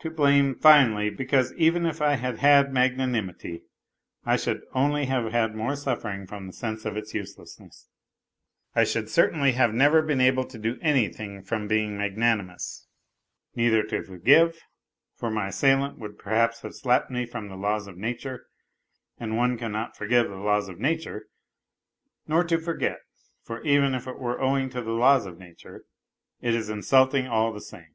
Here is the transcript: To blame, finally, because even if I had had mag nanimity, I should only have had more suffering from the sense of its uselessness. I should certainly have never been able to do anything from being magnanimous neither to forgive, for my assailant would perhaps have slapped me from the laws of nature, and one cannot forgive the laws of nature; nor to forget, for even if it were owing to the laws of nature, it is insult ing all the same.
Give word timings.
To 0.00 0.10
blame, 0.10 0.56
finally, 0.56 1.10
because 1.10 1.52
even 1.52 1.86
if 1.86 2.02
I 2.02 2.14
had 2.16 2.38
had 2.38 2.72
mag 2.72 2.96
nanimity, 2.96 3.62
I 4.24 4.36
should 4.36 4.62
only 4.74 5.04
have 5.04 5.30
had 5.30 5.54
more 5.54 5.76
suffering 5.76 6.26
from 6.26 6.48
the 6.48 6.52
sense 6.52 6.84
of 6.84 6.96
its 6.96 7.14
uselessness. 7.14 7.88
I 8.74 8.82
should 8.82 9.08
certainly 9.08 9.52
have 9.52 9.72
never 9.72 10.02
been 10.02 10.20
able 10.20 10.42
to 10.44 10.58
do 10.58 10.76
anything 10.82 11.40
from 11.44 11.68
being 11.68 11.96
magnanimous 11.96 12.88
neither 13.54 13.84
to 13.84 14.02
forgive, 14.02 14.58
for 15.14 15.30
my 15.30 15.50
assailant 15.50 15.98
would 16.00 16.18
perhaps 16.18 16.62
have 16.62 16.74
slapped 16.74 17.08
me 17.12 17.24
from 17.24 17.48
the 17.48 17.54
laws 17.54 17.86
of 17.86 17.96
nature, 17.96 18.46
and 19.18 19.36
one 19.36 19.56
cannot 19.56 19.96
forgive 19.96 20.28
the 20.28 20.34
laws 20.34 20.68
of 20.68 20.80
nature; 20.80 21.26
nor 22.26 22.42
to 22.42 22.58
forget, 22.58 22.98
for 23.44 23.62
even 23.62 23.94
if 23.94 24.08
it 24.08 24.18
were 24.18 24.40
owing 24.40 24.68
to 24.70 24.82
the 24.82 24.90
laws 24.90 25.26
of 25.26 25.38
nature, 25.38 25.84
it 26.40 26.56
is 26.56 26.68
insult 26.68 27.14
ing 27.14 27.28
all 27.28 27.52
the 27.52 27.60
same. 27.60 27.94